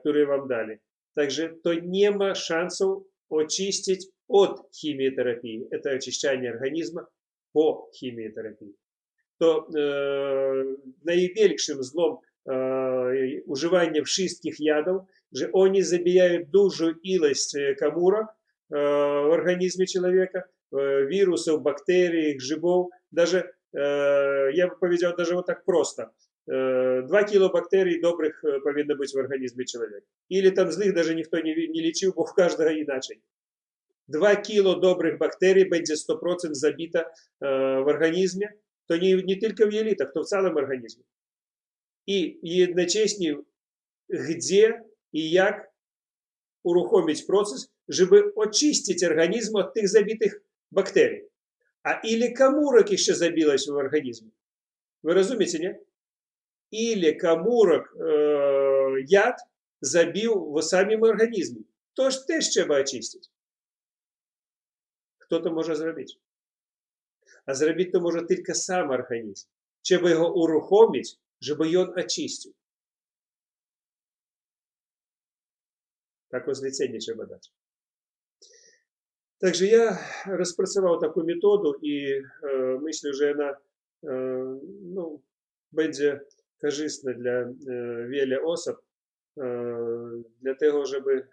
które 0.00 0.26
wam 0.26 0.48
dali. 0.48 0.76
Także 1.14 1.54
to 1.62 1.74
nie 1.74 2.10
ma 2.10 2.34
szansów 2.34 3.02
очистить 3.28 4.10
от 4.28 4.60
химиотерапии. 4.72 5.66
Это 5.70 5.90
очищение 5.90 6.50
организма 6.50 7.06
по 7.53 7.89
хімієтерапії. 7.93 8.75
То 9.39 9.67
е, 9.75 10.65
найбільшим 11.03 11.83
злом 11.83 12.19
е, 12.49 13.41
уживання 13.45 14.01
всіх 14.01 14.59
ядів, 14.59 15.01
що 15.33 15.49
вони 15.53 15.83
забияють 15.83 16.49
дуже 16.49 16.95
ілость 17.03 17.57
камурок 17.79 18.25
е, 18.25 18.77
в 19.21 19.29
організмі 19.29 19.85
чоловіка, 19.85 20.45
е, 20.73 21.05
вірусів, 21.05 21.61
бактерій, 21.61 22.37
грибов. 22.37 22.89
Даже, 23.11 23.37
е, 23.73 23.81
я 24.53 24.67
бы 24.67 24.79
powiedział, 24.79 25.13
даже 25.17 25.35
вот 25.35 25.45
так 25.45 25.65
просто. 25.65 26.09
2 26.47 27.23
кило 27.23 27.49
бактерий 27.49 28.01
добрых 28.01 28.43
повинно 28.63 28.95
быть 28.95 29.13
в 29.13 29.19
организме 29.19 29.65
человека. 29.65 30.07
Или 30.29 30.49
там 30.49 30.71
злых 30.71 30.93
даже 30.95 31.13
никто 31.13 31.37
не, 31.37 31.53
не 31.53 31.81
лечил, 31.81 32.13
бо 32.15 32.23
у 32.23 32.25
каждого 32.25 32.69
иначе. 32.69 33.15
2 34.07 34.35
кіло 34.35 34.75
добрих 34.75 35.17
бактерій 35.17 35.63
буде 35.63 35.93
100% 35.93 36.53
забито 36.53 36.99
е, 36.99 37.05
в 37.79 37.87
організмі, 37.87 38.49
то 38.87 38.97
не, 38.97 39.15
не 39.15 39.35
тільки 39.35 39.65
в 39.65 39.73
єлітах, 39.73 40.13
то 40.13 40.21
в 40.21 40.25
цілому 40.25 40.55
організмі. 40.55 41.03
І 42.05 42.63
одночасно, 42.63 43.43
де 44.09 44.81
і 45.11 45.29
як 45.29 45.69
урухомить 46.63 47.27
процесс, 47.27 47.71
чтобы 47.87 48.31
очистить 48.35 49.03
организм 49.03 49.55
от 49.55 49.73
тих 49.73 49.87
забитих 49.87 50.41
бактерій. 50.71 51.29
А 51.83 52.01
или 52.05 52.27
камурок 52.27 52.91
еще 52.91 53.13
забилось 53.13 53.67
в 53.67 53.75
организме. 53.75 54.31
Вы 55.01 55.13
разумеете, 55.13 55.59
не? 55.59 55.79
Или 56.71 57.11
камурок 57.11 57.95
э, 57.95 59.01
яд 59.07 59.37
забил 59.81 60.51
в 60.51 60.61
самом 60.61 61.03
организме. 61.03 61.61
То 61.93 62.09
ж 62.09 62.27
теж 62.27 62.49
треба 62.49 62.81
очистить. 62.81 63.31
Хто 65.24 65.40
то 65.40 65.52
може 65.52 65.76
zrobić? 65.76 66.18
А 67.46 67.54
zrobić 67.54 67.92
to 67.92 68.00
może 68.00 68.22
tylko 68.22 68.54
сам 68.54 68.90
organizm. 68.90 69.48
Trzeba 69.82 70.14
go 70.14 70.32
uruchomić, 70.32 71.18
щоб 71.42 71.60
on 71.60 71.98
очистив. 71.98 72.54
Так 76.28 76.54
зліцення 76.54 76.98
треба 76.98 77.24
дати. 77.24 77.48
Также 79.38 79.66
я 79.66 79.98
розпрацював 80.26 81.00
таку 81.00 81.24
методу 81.24 81.74
і 81.82 82.10
е, 82.10 82.22
э, 82.42 82.78
мыслю 82.78 83.10
уже 83.10 83.26
яна 83.26 83.50
э, 83.50 84.10
е, 84.10 84.60
ну, 84.94 85.22
будзе 85.70 86.20
кажысна 86.58 87.12
для 87.14 87.30
е, 87.30 87.54
э, 87.68 88.06
веля 88.06 88.38
особ 88.40 88.76
э, 89.36 90.22
для 90.40 90.54
того, 90.54 90.84
чтобы 90.84 91.28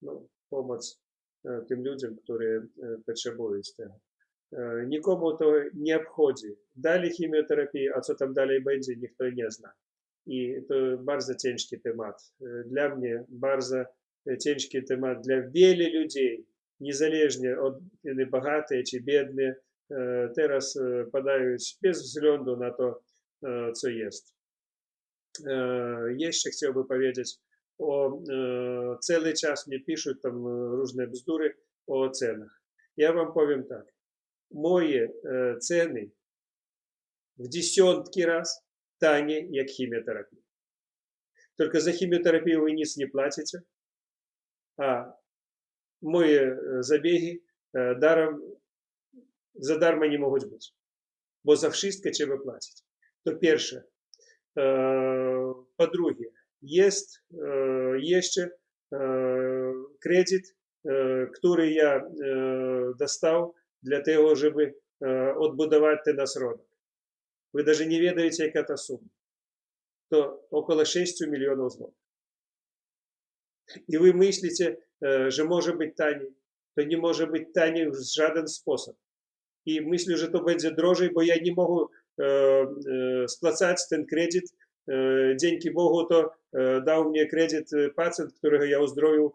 ну, 0.00 0.28
помощь 0.48 0.96
którzy 2.22 2.68
potrzebują 3.06 3.60
tego. 3.76 3.94
Nikomu 4.86 5.36
to 5.36 5.54
nie 5.74 5.96
obchodzi. 5.96 6.48
Dali 6.76 7.10
chemioterapię, 7.16 7.92
a 7.96 8.00
co 8.00 8.14
tam 8.14 8.34
dalej 8.34 8.62
będzie, 8.62 8.96
nikt 8.96 9.18
to 9.18 9.30
nie 9.30 9.50
zna. 9.50 9.72
I 10.26 10.56
to 10.68 10.74
bardzo 10.98 11.34
ciężki 11.34 11.80
temat. 11.80 12.32
Dla 12.66 12.96
mnie 12.96 13.24
bardzo 13.28 13.84
ciężki 14.44 14.84
temat 14.84 15.26
dla 15.26 15.36
wielu 15.50 16.00
ludzi, 16.00 16.46
niezależnie 16.80 17.60
od 17.60 17.78
kiedy 18.02 18.26
bogaty 18.26 18.82
czy 18.90 19.00
biedny, 19.00 19.54
teraz 20.36 20.78
padają 21.12 21.56
bez 21.82 22.02
względu 22.02 22.56
na 22.56 22.70
to, 22.70 23.02
co 23.72 23.88
jest. 23.88 24.34
Jeszcze 26.16 26.50
chciałbym 26.50 26.86
powiedzieć, 26.86 27.34
о, 27.78 28.22
э, 28.22 28.98
целый 29.00 29.34
час 29.36 29.66
мне 29.66 29.78
пишут 29.78 30.22
там 30.22 30.46
różne 30.46 31.06
bzdury 31.06 31.56
o 31.86 32.08
cenach. 32.10 32.62
Ja 32.96 33.12
wam 33.12 33.32
powiem 33.34 33.66
tak. 33.66 33.94
Moje 34.50 35.12
e, 35.24 35.58
ceny 35.58 36.10
w 37.36 37.48
dziesiątki 37.48 38.24
raz 38.24 38.62
taniej 38.98 39.48
jak 39.50 39.68
chemioterapia. 39.70 40.36
Tylko 41.56 41.80
za 41.80 41.92
chemioterapię 41.92 42.60
wy 42.60 42.72
nic 42.72 42.96
nie 42.96 43.08
płacicie, 43.08 43.62
a 44.76 45.12
moje 46.02 46.58
zabiegi 46.80 47.42
e, 47.74 47.98
darem, 47.98 48.40
za 49.54 49.78
darmo 49.78 50.06
nie 50.06 50.18
mogą 50.18 50.48
być. 50.48 50.72
Bo 51.44 51.56
za 51.56 51.70
wszystko 51.70 52.10
trzeba 52.10 52.38
płacić. 52.38 52.82
To 53.24 53.36
pierwsze. 56.70 57.20
E, 57.30 57.30
po 57.30 57.36
drugie, 57.36 58.00
jest 58.00 58.00
jeszcze 58.00 58.50
kredyt, 60.00 60.56
który 61.34 61.72
ja 61.72 62.02
dostał 62.98 63.54
dla 63.82 64.00
tego, 64.00 64.36
żeby 64.36 64.74
odbudować 65.36 65.98
ten 66.04 66.20
ośrodek. 66.20 66.66
Вы 67.52 67.62
даже 67.62 67.86
не 67.86 68.00
ведаете, 68.00 68.44
яка 68.44 68.62
та 68.62 68.76
сума. 68.76 69.08
То 70.10 70.46
около 70.50 70.84
6 70.84 71.20
миллионов 71.26 71.72
злотых. 71.72 71.94
И 73.86 73.96
вы 73.96 74.12
мыслите, 74.12 74.78
что 75.30 75.44
может 75.44 75.76
быть 75.76 75.94
таней. 75.94 76.34
То 76.74 76.82
не 76.82 76.96
может 76.96 77.30
быть 77.30 77.52
таней 77.52 77.86
в 77.86 77.94
жаден 77.94 78.48
способ. 78.48 78.96
i 79.66 79.80
myślę, 79.80 80.16
że 80.16 80.28
to 80.28 80.42
będzie 80.42 80.70
drożej, 80.70 81.10
bo 81.12 81.22
ja 81.22 81.34
nie 81.42 81.54
mogę 81.54 81.84
spłacać 83.28 83.88
ten 83.90 84.06
kredyt. 84.06 84.54
Dzięki 85.40 85.70
Bogu 85.70 86.04
to 86.04 86.34
dał 86.86 87.10
mnie 87.10 87.26
kredyt 87.26 87.70
pacjent, 87.96 88.34
którego 88.34 88.64
ja 88.64 88.80
uzdrowił 88.80 89.32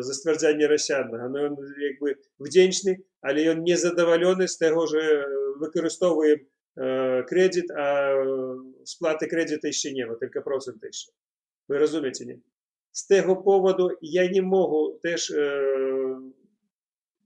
ze 0.00 0.14
stwierdzenia 0.14 0.68
rozsiadnego. 0.68 1.28
No 1.28 1.40
on 1.40 1.56
jakby 1.80 2.16
wdzięczny, 2.40 3.00
ale 3.22 3.52
on 3.52 3.64
niezadowolony 3.64 4.48
z 4.48 4.58
tego, 4.58 4.86
że 4.86 5.24
wykorzystовує 5.60 6.36
kredyt, 7.28 7.70
a 7.70 8.10
spłaty 8.84 9.26
kredytu 9.26 9.66
jeszcze 9.66 9.92
nie 9.92 10.06
ma, 10.06 10.14
tylko 10.14 10.42
procent 10.42 10.82
jeszcze. 10.82 11.12
Wy 11.68 11.78
rozumiecie, 11.78 12.26
nie? 12.26 12.38
Z 12.92 13.06
tego 13.06 13.36
powodu 13.36 13.88
ja 14.02 14.30
nie 14.30 14.42
mogę 14.42 14.98
też 15.02 15.34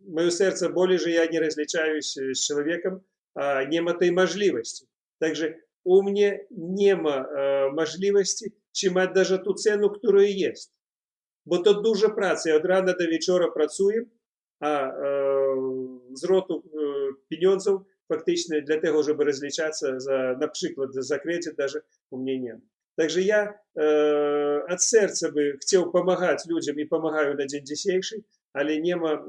мое 0.00 0.30
сердце 0.30 0.68
более 0.68 0.98
же 0.98 1.10
я 1.10 1.26
не 1.26 1.40
различаюсь 1.40 2.16
с 2.16 2.46
человеком, 2.46 3.00
а 3.34 3.64
нема 3.64 3.94
той 3.94 4.10
можливости. 4.10 4.86
Также 5.18 5.60
у 5.87 6.01
меня 6.01 6.39
нема 6.49 7.27
э, 7.27 7.69
можливости 7.69 8.53
чимать 8.71 9.13
даже 9.13 9.37
ту 9.37 9.53
цену, 9.53 9.89
которая 9.89 10.27
есть. 10.27 10.71
Бо 11.45 11.57
то 11.57 11.73
дуже 11.73 12.09
праця. 12.09 12.55
От 12.55 12.65
рана 12.65 12.93
до 12.93 13.07
вечора 13.07 13.47
працюємо, 13.47 14.07
а 14.59 14.87
е, 14.87 15.55
зроту 16.13 16.63
е, 16.65 17.13
пеньонців 17.29 17.85
фактично 18.07 18.61
для 18.61 18.77
того, 18.77 19.03
щоб 19.03 19.21
розлічатися 19.21 19.99
за, 19.99 20.37
наприклад, 20.41 20.89
за 20.93 21.17
кредит 21.17 21.55
даже 21.55 21.81
у 22.11 22.17
меня 22.17 22.39
нет. 22.39 22.57
Также 22.95 23.21
я 23.21 23.59
э, 23.75 24.73
от 24.73 24.81
сердца 24.81 25.31
бы 25.31 25.53
хотел 25.53 25.91
помогать 25.91 26.45
людям 26.47 26.77
и 26.77 26.85
помогаю 26.85 27.35
на 27.35 27.45
день 27.45 27.65
dzisiejszy, 27.65 28.23
але 28.53 28.79
нема 28.79 29.25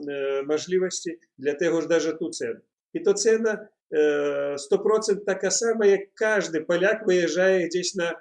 можливості 0.46 1.18
для 1.38 1.54
того 1.54 1.80
ж 1.80 1.88
даже 1.88 2.12
ту 2.12 2.30
цену. 2.30 2.60
І 2.92 3.00
то 3.00 3.12
ціна 3.12 3.68
100% 3.92 5.24
така 5.26 5.50
сама, 5.50 5.86
як 5.86 6.00
кожен 6.14 6.64
поляк 6.64 7.06
виїжджає 7.06 7.68
десь 7.68 7.94
на 7.94 8.20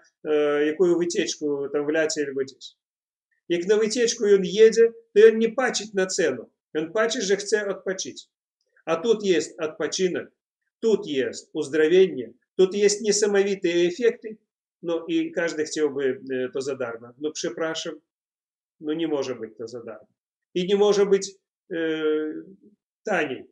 якую 0.66 0.98
витечку 0.98 1.68
там 1.74 1.86
в 1.86 1.92
ляці 1.92 2.22
або 2.22 2.44
десь. 2.44 2.78
Як 3.48 3.68
на 3.68 3.76
витечку 3.76 4.26
він 4.26 4.46
їде, 4.46 4.92
то 5.14 5.22
він 5.22 5.38
не 5.38 5.50
пачить 5.50 5.94
на 5.94 6.06
ціну. 6.06 6.48
Він 6.76 6.92
пачить, 6.92 7.24
що 7.24 7.36
хоче 7.36 7.68
відпочити. 7.70 8.22
А 8.86 8.96
тут 8.96 9.26
є 9.26 9.40
відпочинок, 9.40 10.28
тут 10.80 11.08
є 11.08 11.32
уздоровлення, 11.54 12.30
тут 12.58 12.76
є 12.76 12.88
несамовитые 12.88 13.88
эффекты, 13.88 14.38
ну 14.82 15.06
и 15.08 15.30
каждый 15.30 15.66
хотел 15.66 15.90
бы 15.90 16.20
то 16.54 16.62
задарно. 16.62 17.14
Но, 17.18 17.32
прzepraszam, 17.32 17.94
ну 18.80 18.94
не 18.94 19.08
может 19.08 19.40
быть 19.40 19.58
то 19.58 19.68
задарно 19.68 20.08
и 20.54 20.68
не 20.68 20.76
может 20.76 21.10
быть 21.10 21.38
э, 21.70 22.44
таней. 23.04 23.50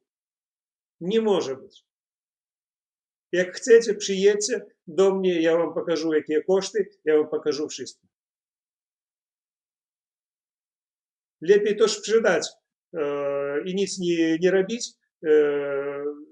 Не 0.99 1.19
может 1.19 1.59
быть. 1.59 1.83
Як 3.32 3.56
chcecie, 3.56 3.94
przyjedźcie 3.94 4.66
do 4.86 5.14
mnie, 5.14 5.42
ja 5.42 5.56
wam 5.56 5.74
покажу, 5.74 6.12
jakie 6.12 6.42
koszty, 6.42 6.88
ja 7.04 7.16
wam 7.16 7.28
покажу 7.28 7.68
wszystko. 7.68 8.06
Lepiej 11.40 11.76
to 11.76 11.88
sprzedać 11.88 12.48
e, 12.94 13.62
i 13.64 13.74
nic 13.74 13.98
nie, 13.98 14.38
nie 14.38 14.50
robić, 14.50 14.88
e, 15.24 15.30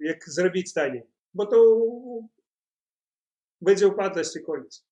jak 0.00 0.28
zrobić 0.28 0.72
taniej, 0.72 1.02
bo 1.35 1.46
to 1.46 1.78
będzie 3.61 3.88
upadłość 3.88 4.37
i 4.37 4.42
koniec. 4.42 4.85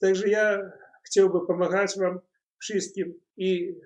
Także 0.00 0.28
ja 0.28 0.72
chciałbym 1.02 1.46
pomagać 1.46 1.98
wam 1.98 2.20
wszystkim 2.58 3.20
и 3.36 3.80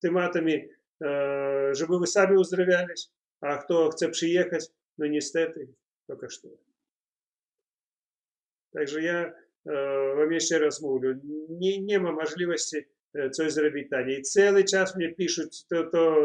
тематами, 0.00 0.68
żeby 1.72 1.98
вы 1.98 2.06
сами 2.06 2.36
уздоровлялись, 2.36 3.10
а 3.43 3.57
кто 3.57 3.89
chce 3.89 4.09
przyjechać, 4.09 4.65
no 4.97 5.07
niestety, 5.07 5.67
только 6.07 6.29
что. 6.29 6.49
Także 8.73 9.01
ja 9.01 9.33
wam 10.15 10.31
jeszcze 10.31 10.59
raz 10.59 10.81
mówię, 10.81 11.19
nie, 11.49 11.81
nie 11.81 11.99
ma 11.99 12.11
możliwości 12.11 12.77
coś 13.31 13.53
zrobić 13.53 13.89
taniej. 13.89 14.21
Cały 14.21 14.63
czas 14.63 14.95
mnie 14.95 15.15
piszą, 15.15 15.41
to, 15.69 15.83
to 15.83 16.17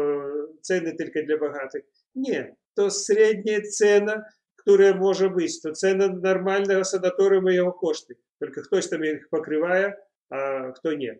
ceny 0.61 0.95
tylko 0.95 1.19
dla 1.23 1.37
bogatych. 1.37 1.83
Nie, 2.15 2.55
to 2.73 2.89
średnia 2.89 3.61
cena, 3.61 4.23
która 4.55 4.95
może 4.95 5.29
być. 5.29 5.61
To 5.61 5.71
cena 5.71 6.07
normalnego 6.23 6.83
sanatorium 6.83 7.49
i 7.49 7.55
jego 7.55 7.73
koszty. 7.73 8.15
Tylko 8.39 8.61
ktoś 8.61 8.89
tam 8.89 9.05
ich 9.05 9.29
pokrywa, 9.29 9.93
а 10.29 10.71
хто 10.71 10.93
ні. 10.93 11.13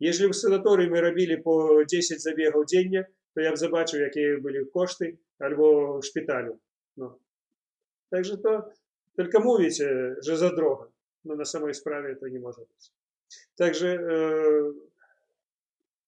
Якщо 0.00 0.28
в 0.28 0.34
санаторії 0.34 0.90
ми 0.90 1.00
робили 1.00 1.36
по 1.36 1.84
10 1.84 2.20
забігів 2.22 2.64
день, 2.72 3.04
то 3.34 3.40
я 3.40 3.52
б 3.52 3.58
побачив, 3.60 4.00
які 4.00 4.36
були 4.36 4.64
кошти 4.64 5.18
або 5.41 5.99
в 5.99 6.05
шпиталю. 6.05 6.59
Ну. 6.97 7.19
Так 8.09 8.25
же 8.25 8.37
то 8.37 8.71
только 9.15 9.39
na 11.23 11.45
samej 11.45 11.73
sprawie 11.73 12.15
to 12.15 12.27
nie 12.27 12.39
może 12.39 12.61
być. 12.61 12.91
Także 13.55 13.87
e, 13.87 14.21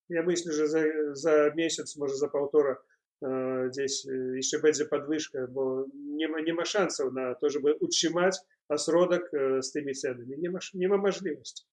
ja 0.09 0.23
myślę, 0.23 0.53
że 0.53 0.67
za, 0.67 0.83
za 1.13 1.51
miesiąc, 1.55 1.97
może 1.97 2.15
za 2.15 2.27
półtora 2.27 2.77
e, 3.21 3.69
gdzieś 3.69 4.05
jeszcze 4.35 4.59
będzie 4.59 4.85
podwyżka, 4.85 5.47
bo 5.47 5.85
nie 5.95 6.27
ma, 6.27 6.41
nie 6.41 6.53
ma 6.53 6.65
szansów 6.65 7.13
na 7.13 7.35
to, 7.35 7.49
żeby 7.49 7.73
utrzymać 7.73 8.37
ośrodek 8.69 9.31
z 9.61 9.71
tymi 9.71 9.93
cenami. 9.93 10.35
Nie 10.37 10.51
ma, 10.51 10.59
nie 10.73 10.87
ma 10.87 10.97
możliwości. 10.97 11.63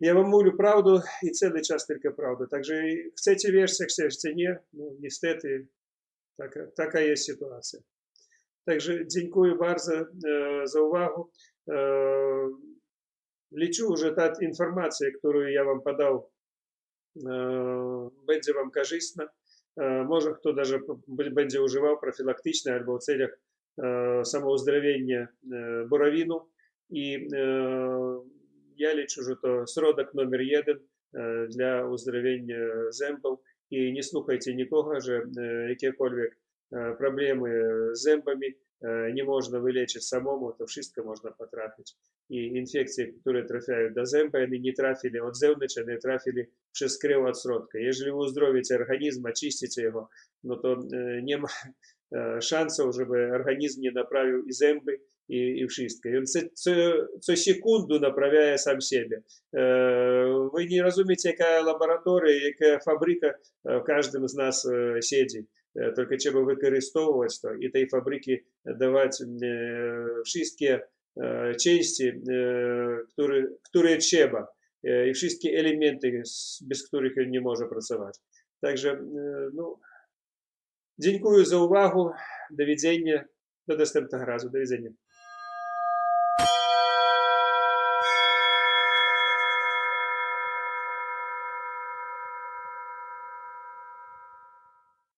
Я 0.00 0.14
вам 0.14 0.28
mówię 0.30 0.52
prawdę 0.52 1.02
i 1.22 1.30
cały 1.30 1.60
czas 1.60 1.86
tylko 1.86 2.12
prawdę. 2.12 2.46
Także 2.46 2.74
chcecie 3.16 3.52
wierzyć, 3.52 3.78
chcecie 3.88 4.34
nie, 4.34 4.58
no 4.72 4.84
niestety 5.00 5.66
taka 6.76 7.00
jest 7.00 7.26
sytuacja. 7.26 7.80
Także 8.64 9.06
dziękuję 9.06 9.54
bardzo 9.54 9.94
e, 9.94 10.06
za 10.64 10.80
uwagę. 10.80 11.22
E, 11.68 11.76
liczę, 13.52 13.84
że 13.96 14.14
ta 14.14 14.32
informacja, 14.42 15.08
którą 15.18 15.40
ja 15.40 15.64
wam 15.64 15.82
podał, 15.82 16.30
e, 17.26 18.10
będzie 18.26 18.54
wam 18.54 18.70
korzystna. 18.70 19.28
E, 19.76 20.04
może 20.04 20.32
kto 20.32 20.52
даже 20.52 20.80
będzie 21.30 21.62
używał 21.62 22.00
profilaktycznie 22.00 22.74
albo 22.74 22.98
w 22.98 23.02
celach 23.02 23.38
e, 23.78 24.24
samouzdrowienia 24.24 25.28
e, 25.52 25.86
borawinu 25.88 26.40
i 26.90 27.28
я 28.76 28.94
лічу, 28.94 29.22
що 29.22 29.36
то 29.36 29.66
сродок 29.66 30.14
номер 30.14 30.40
один 30.40 30.80
для 31.48 31.86
уздоровлення 31.86 32.58
зęбів 32.90 33.38
І 33.69 33.91
не 33.91 34.03
слухайте 34.03 34.53
нікого, 34.53 35.01
що 35.01 35.23
якіkolwiek 35.69 36.31
проблеми 36.97 37.49
з 37.95 38.01
зęбами 38.01 38.53
не 39.13 39.23
можна 39.23 39.59
вилечити 39.59 40.01
самому, 40.01 40.55
то 40.59 40.65
wszystko 40.65 41.03
можна 41.03 41.31
потрапити. 41.31 41.91
І 42.29 42.35
інфекції, 42.43 43.13
які 43.25 43.47
трапляють 43.47 43.93
до 43.93 44.01
зęba, 44.01 44.31
вони 44.31 44.59
не 44.59 44.71
трапили 44.71 45.27
від 45.27 45.35
зевнича, 45.35 45.83
не 45.83 45.97
трапили 45.97 46.47
через 46.71 46.97
крив 46.97 47.25
від 47.25 47.37
сродка. 47.37 47.79
Якщо 47.79 48.05
ви 48.05 48.11
уздоровите 48.11 48.75
організм, 48.75 49.25
очистите 49.25 49.81
його, 49.81 50.09
ну 50.43 50.55
то 50.55 50.75
нема 51.23 51.49
шансів, 52.41 52.93
щоб 52.93 53.09
організм 53.11 53.81
не 53.81 53.91
направив 53.91 54.45
і 55.30 55.38
зęby, 55.38 55.58
i, 55.58 55.62
i 55.62 55.68
wszystko. 55.68 56.08
I 56.08 56.16
on 56.16 56.26
co, 56.26 56.40
co, 56.54 56.70
co 57.20 57.36
sekundu 57.36 58.00
naprawia 58.00 58.58
sam 58.58 58.80
siebie. 58.80 59.22
Wy 60.54 60.66
nie 60.70 60.82
rozumiecie, 60.82 61.28
jaka 61.28 61.60
laboratoria, 61.60 62.34
jaka 62.48 62.84
fabryka 62.84 63.32
w 63.64 63.82
każdym 63.86 64.28
z 64.28 64.34
nas 64.34 64.68
siedzi. 65.04 65.46
Tylko 65.96 66.16
trzeba 66.16 66.44
wykorzystywać 66.44 67.40
to 67.40 67.54
i 67.54 67.70
tej 67.70 67.88
fabryki 67.88 68.38
dawać 68.64 69.16
wszystkie 70.26 70.80
części, 71.60 72.12
które, 73.12 73.46
które 73.68 73.96
trzeba 73.96 74.46
i 75.10 75.14
wszystkie 75.14 75.58
elementy, 75.58 76.22
bez 76.68 76.88
których 76.88 77.12
on 77.18 77.30
nie 77.30 77.40
może 77.40 77.66
pracować. 77.68 78.18
Także 78.60 79.04
no, 79.54 79.80
dziękuję 80.98 81.44
za 81.44 81.58
uwagę. 81.58 82.10
Do 82.50 82.66
widzenia. 82.66 83.24
Do 83.68 83.76
następnego 83.76 84.24
razu. 84.24 84.50
Do 84.50 84.58
widzenia. 84.58 84.90